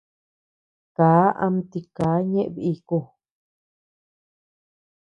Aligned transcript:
Kaa 0.95 1.25
ama 1.45 1.61
tika 1.71 2.07
ñeʼe 2.31 2.51
biku. 2.55 2.97